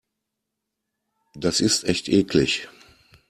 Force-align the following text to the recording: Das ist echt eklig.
Das 1.35 1.61
ist 1.61 1.83
echt 1.83 2.09
eklig. 2.09 2.67